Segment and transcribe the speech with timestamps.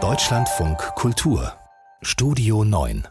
[0.00, 1.54] Deutschlandfunk Kultur
[2.00, 3.08] Studio 9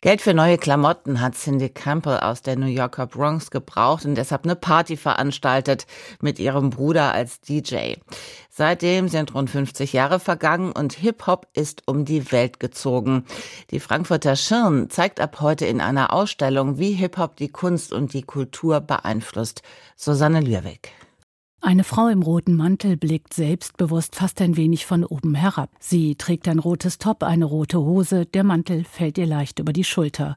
[0.00, 4.44] Geld für neue Klamotten hat Cindy Campbell aus der New Yorker Bronx gebraucht und deshalb
[4.44, 5.86] eine Party veranstaltet
[6.22, 7.96] mit ihrem Bruder als DJ.
[8.48, 13.26] Seitdem sind rund 50 Jahre vergangen und Hip-Hop ist um die Welt gezogen.
[13.70, 18.22] Die Frankfurter Schirn zeigt ab heute in einer Ausstellung, wie Hip-Hop die Kunst und die
[18.22, 19.60] Kultur beeinflusst.
[19.94, 20.94] Susanne Lürwig.
[21.64, 25.70] Eine Frau im roten Mantel blickt selbstbewusst fast ein wenig von oben herab.
[25.78, 29.84] Sie trägt ein rotes Top, eine rote Hose, der Mantel fällt ihr leicht über die
[29.84, 30.36] Schulter.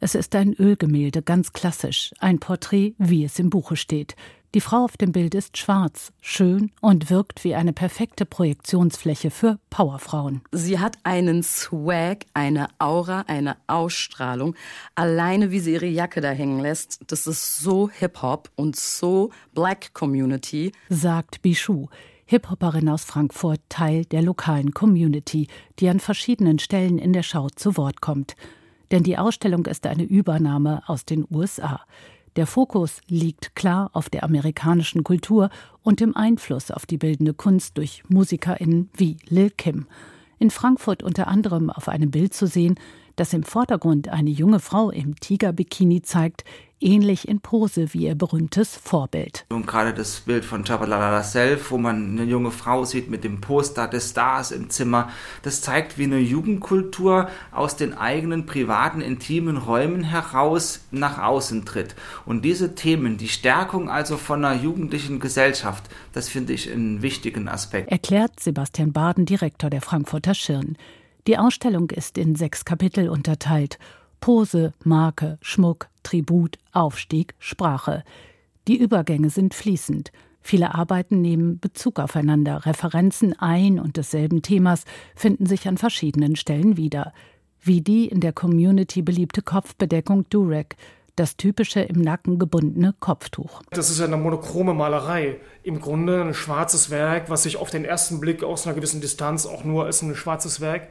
[0.00, 4.16] Es ist ein Ölgemälde, ganz klassisch, ein Porträt, wie es im Buche steht.
[4.54, 9.58] Die Frau auf dem Bild ist schwarz, schön und wirkt wie eine perfekte Projektionsfläche für
[9.70, 10.40] Powerfrauen.
[10.52, 14.54] Sie hat einen Swag, eine Aura, eine Ausstrahlung.
[14.94, 19.92] Alleine wie sie ihre Jacke da hängen lässt, das ist so Hip-Hop und so Black
[19.92, 21.88] Community, sagt Bichou.
[22.24, 27.76] Hip-Hopperin aus Frankfurt, Teil der lokalen Community, die an verschiedenen Stellen in der Schau zu
[27.76, 28.34] Wort kommt.
[28.90, 31.84] Denn die Ausstellung ist eine Übernahme aus den USA.
[32.36, 35.48] Der Fokus liegt klar auf der amerikanischen Kultur
[35.82, 39.86] und dem Einfluss auf die bildende Kunst durch MusikerInnen wie Lil Kim.
[40.38, 42.74] In Frankfurt unter anderem auf einem Bild zu sehen,
[43.16, 46.44] das im Vordergrund eine junge Frau im Tigerbikini zeigt,
[46.80, 49.46] ähnlich in Pose wie ihr berühmtes Vorbild.
[49.48, 53.40] Und gerade das Bild von Chabalala Self, wo man eine junge Frau sieht mit dem
[53.40, 55.08] Poster des Stars im Zimmer,
[55.42, 61.94] das zeigt, wie eine Jugendkultur aus den eigenen privaten, intimen Räumen heraus nach außen tritt.
[62.26, 67.48] Und diese Themen, die Stärkung also von einer jugendlichen Gesellschaft, das finde ich einen wichtigen
[67.48, 67.90] Aspekt.
[67.90, 70.76] Erklärt Sebastian Baden, Direktor der Frankfurter Schirn.
[71.26, 73.80] Die Ausstellung ist in sechs Kapitel unterteilt.
[74.20, 78.04] Pose, Marke, Schmuck, Tribut, Aufstieg, Sprache.
[78.68, 80.12] Die Übergänge sind fließend.
[80.40, 82.64] Viele Arbeiten nehmen Bezug aufeinander.
[82.64, 84.84] Referenzen ein und desselben Themas
[85.16, 87.12] finden sich an verschiedenen Stellen wieder.
[87.60, 90.76] Wie die in der Community beliebte Kopfbedeckung Durek,
[91.16, 93.62] das typische im Nacken gebundene Kopftuch.
[93.70, 95.40] Das ist ja eine monochrome Malerei.
[95.64, 99.44] Im Grunde ein schwarzes Werk, was sich auf den ersten Blick aus einer gewissen Distanz
[99.44, 100.86] auch nur als ein schwarzes Werk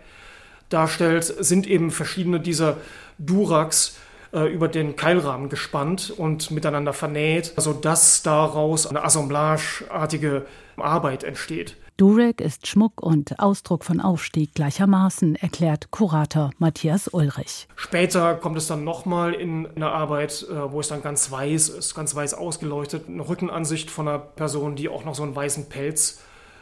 [0.69, 2.77] darstellt, sind eben verschiedene dieser
[3.17, 3.97] Duraks
[4.33, 10.45] äh, über den Keilrahmen gespannt und miteinander vernäht, sodass daraus eine assemblageartige
[10.77, 11.77] Arbeit entsteht.
[11.97, 17.69] Durek ist Schmuck und Ausdruck von Aufstieg gleichermaßen, erklärt Kurator Matthias Ulrich.
[17.77, 21.95] Später kommt es dann nochmal in eine Arbeit, äh, wo es dann ganz weiß ist,
[21.95, 26.19] ganz weiß ausgeleuchtet, eine Rückenansicht von einer Person, die auch noch so einen weißen Pelz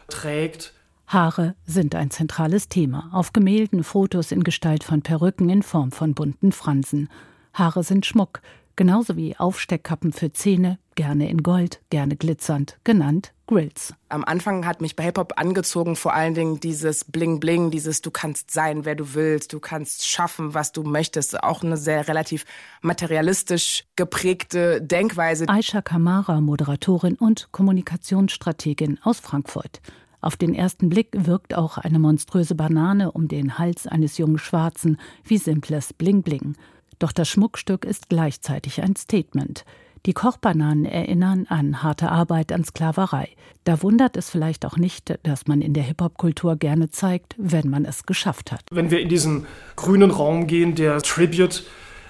[0.08, 0.74] trägt.
[1.08, 3.10] Haare sind ein zentrales Thema.
[3.12, 7.10] Auf Gemälden Fotos in Gestalt von Perücken in Form von bunten Fransen.
[7.54, 8.42] Haare sind Schmuck,
[8.76, 13.94] genauso wie Aufsteckkappen für Zähne, gerne in Gold, gerne glitzernd, genannt Grills.
[14.10, 18.52] Am Anfang hat mich bei Hip-Hop angezogen vor allen Dingen dieses Bling-Bling, dieses du kannst
[18.52, 21.44] sein, wer du willst, du kannst schaffen, was du möchtest.
[21.44, 22.46] Auch eine sehr relativ
[22.82, 25.48] materialistisch geprägte Denkweise.
[25.50, 29.82] Aisha Kamara, Moderatorin und Kommunikationsstrategin aus Frankfurt.
[30.24, 34.98] Auf den ersten Blick wirkt auch eine monströse Banane um den Hals eines jungen Schwarzen
[35.26, 36.56] wie simples Bling-Bling.
[36.98, 39.66] Doch das Schmuckstück ist gleichzeitig ein Statement.
[40.06, 43.28] Die Kochbananen erinnern an harte Arbeit, an Sklaverei.
[43.66, 47.84] Da wundert es vielleicht auch nicht, dass man in der Hip-Hop-Kultur gerne zeigt, wenn man
[47.84, 48.62] es geschafft hat.
[48.72, 49.46] Wenn wir in diesen
[49.76, 51.66] grünen Raum gehen, der Tribute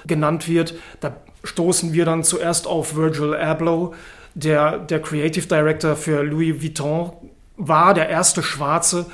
[0.06, 3.95] genannt wird, da stoßen wir dann zuerst auf Virgil Abloh,
[4.35, 7.12] der der Creative Director für Louis Vuitton
[7.58, 9.06] war der erste schwarze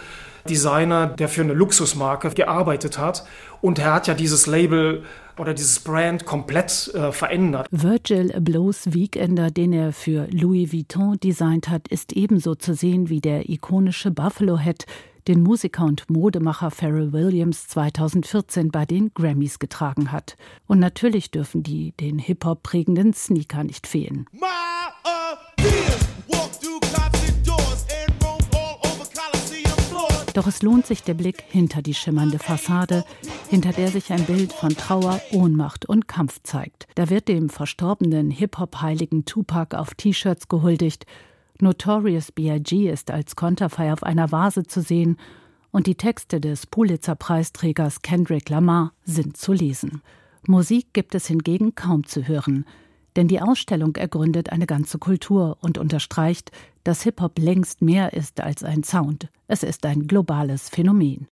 [0.49, 3.25] Designer, der für eine Luxusmarke gearbeitet hat.
[3.61, 5.03] Und er hat ja dieses Label
[5.37, 7.67] oder dieses Brand komplett äh, verändert.
[7.71, 13.21] Virgil Ablohs Weekender, den er für Louis Vuitton designt hat, ist ebenso zu sehen wie
[13.21, 14.85] der ikonische Buffalo Hat,
[15.27, 20.35] den Musiker und Modemacher Pharrell Williams 2014 bei den Grammys getragen hat.
[20.67, 24.25] Und natürlich dürfen die den Hip-Hop prägenden Sneaker nicht fehlen.
[24.31, 24.47] My,
[30.33, 33.03] Doch es lohnt sich der Blick hinter die schimmernde Fassade,
[33.49, 36.87] hinter der sich ein Bild von Trauer, Ohnmacht und Kampf zeigt.
[36.95, 41.05] Da wird dem verstorbenen Hip-Hop-Heiligen Tupac auf T-Shirts gehuldigt,
[41.61, 42.89] Notorious B.I.G.
[42.89, 45.17] ist als Konterfei auf einer Vase zu sehen
[45.71, 50.01] und die Texte des Pulitzer-Preisträgers Kendrick Lamar sind zu lesen.
[50.47, 52.65] Musik gibt es hingegen kaum zu hören.
[53.19, 56.53] Denn die Ausstellung ergründet eine ganze Kultur und unterstreicht,
[56.85, 59.27] dass Hip-Hop längst mehr ist als ein Sound.
[59.45, 61.27] Es ist ein globales Phänomen.